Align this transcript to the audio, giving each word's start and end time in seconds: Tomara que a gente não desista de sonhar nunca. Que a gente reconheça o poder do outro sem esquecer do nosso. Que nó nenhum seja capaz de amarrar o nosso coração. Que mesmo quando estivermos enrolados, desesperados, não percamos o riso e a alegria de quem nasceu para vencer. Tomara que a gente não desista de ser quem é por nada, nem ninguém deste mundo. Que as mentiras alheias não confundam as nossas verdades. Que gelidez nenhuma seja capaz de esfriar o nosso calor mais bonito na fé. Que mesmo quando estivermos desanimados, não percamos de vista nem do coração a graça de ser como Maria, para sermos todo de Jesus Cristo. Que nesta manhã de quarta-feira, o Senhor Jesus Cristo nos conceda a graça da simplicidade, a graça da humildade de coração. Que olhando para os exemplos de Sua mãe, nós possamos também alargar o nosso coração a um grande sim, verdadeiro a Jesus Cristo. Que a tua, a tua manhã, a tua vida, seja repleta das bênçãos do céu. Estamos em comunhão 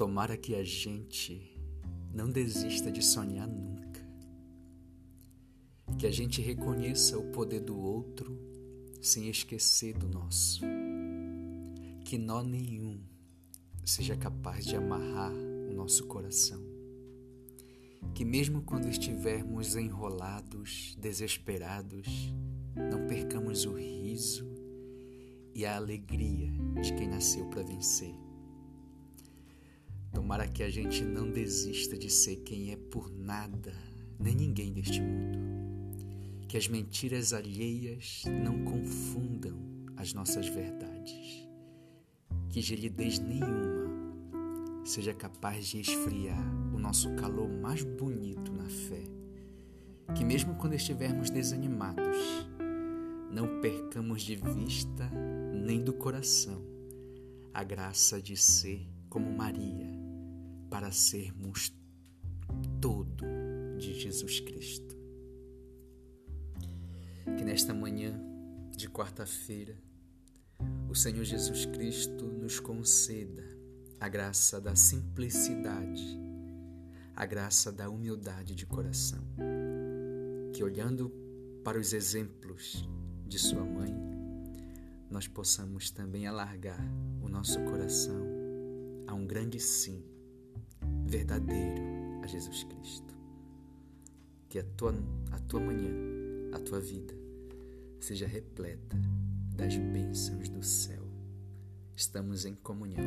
Tomara 0.00 0.34
que 0.34 0.54
a 0.54 0.64
gente 0.64 1.60
não 2.10 2.30
desista 2.30 2.90
de 2.90 3.04
sonhar 3.04 3.46
nunca. 3.46 4.00
Que 5.98 6.06
a 6.06 6.10
gente 6.10 6.40
reconheça 6.40 7.18
o 7.18 7.30
poder 7.30 7.60
do 7.60 7.78
outro 7.78 8.34
sem 9.02 9.28
esquecer 9.28 9.92
do 9.92 10.08
nosso. 10.08 10.62
Que 12.02 12.16
nó 12.16 12.42
nenhum 12.42 12.98
seja 13.84 14.16
capaz 14.16 14.64
de 14.64 14.74
amarrar 14.74 15.34
o 15.34 15.74
nosso 15.74 16.06
coração. 16.06 16.62
Que 18.14 18.24
mesmo 18.24 18.62
quando 18.62 18.88
estivermos 18.88 19.76
enrolados, 19.76 20.96
desesperados, 20.98 22.08
não 22.74 23.06
percamos 23.06 23.66
o 23.66 23.74
riso 23.74 24.50
e 25.54 25.66
a 25.66 25.76
alegria 25.76 26.50
de 26.80 26.94
quem 26.94 27.06
nasceu 27.06 27.44
para 27.50 27.62
vencer. 27.62 28.29
Tomara 30.30 30.46
que 30.46 30.62
a 30.62 30.70
gente 30.70 31.02
não 31.02 31.28
desista 31.28 31.98
de 31.98 32.08
ser 32.08 32.36
quem 32.36 32.70
é 32.70 32.76
por 32.76 33.10
nada, 33.10 33.74
nem 34.16 34.32
ninguém 34.32 34.72
deste 34.72 35.00
mundo. 35.00 35.36
Que 36.46 36.56
as 36.56 36.68
mentiras 36.68 37.32
alheias 37.32 38.22
não 38.44 38.62
confundam 38.62 39.58
as 39.96 40.14
nossas 40.14 40.46
verdades. 40.46 41.48
Que 42.48 42.60
gelidez 42.60 43.18
nenhuma 43.18 43.90
seja 44.84 45.12
capaz 45.12 45.66
de 45.66 45.80
esfriar 45.80 46.46
o 46.72 46.78
nosso 46.78 47.12
calor 47.16 47.48
mais 47.48 47.82
bonito 47.82 48.52
na 48.52 48.68
fé. 48.68 49.02
Que 50.14 50.24
mesmo 50.24 50.54
quando 50.54 50.74
estivermos 50.74 51.28
desanimados, 51.28 52.46
não 53.32 53.60
percamos 53.60 54.22
de 54.22 54.36
vista 54.36 55.10
nem 55.52 55.82
do 55.82 55.92
coração 55.92 56.64
a 57.52 57.64
graça 57.64 58.22
de 58.22 58.36
ser 58.36 58.86
como 59.08 59.36
Maria, 59.36 59.99
para 60.70 60.92
sermos 60.92 61.74
todo 62.80 63.24
de 63.76 63.92
Jesus 64.00 64.40
Cristo. 64.40 64.96
Que 67.36 67.44
nesta 67.44 67.74
manhã 67.74 68.18
de 68.76 68.88
quarta-feira, 68.88 69.76
o 70.88 70.94
Senhor 70.94 71.24
Jesus 71.24 71.66
Cristo 71.66 72.24
nos 72.24 72.60
conceda 72.60 73.44
a 73.98 74.08
graça 74.08 74.60
da 74.60 74.76
simplicidade, 74.76 76.18
a 77.14 77.26
graça 77.26 77.72
da 77.72 77.90
humildade 77.90 78.54
de 78.54 78.64
coração. 78.64 79.22
Que 80.52 80.62
olhando 80.62 81.10
para 81.64 81.78
os 81.78 81.92
exemplos 81.92 82.88
de 83.26 83.38
Sua 83.38 83.64
mãe, 83.64 83.94
nós 85.10 85.26
possamos 85.26 85.90
também 85.90 86.26
alargar 86.26 86.80
o 87.20 87.28
nosso 87.28 87.60
coração 87.64 88.24
a 89.06 89.14
um 89.14 89.26
grande 89.26 89.58
sim, 89.58 90.04
verdadeiro 91.10 91.82
a 92.22 92.26
Jesus 92.26 92.62
Cristo. 92.62 93.12
Que 94.48 94.60
a 94.60 94.64
tua, 94.76 94.94
a 95.32 95.38
tua 95.40 95.60
manhã, 95.60 95.90
a 96.52 96.58
tua 96.60 96.80
vida, 96.80 97.14
seja 98.00 98.26
repleta 98.26 98.96
das 99.56 99.76
bênçãos 99.76 100.48
do 100.48 100.62
céu. 100.62 101.02
Estamos 101.96 102.44
em 102.44 102.54
comunhão 102.54 103.04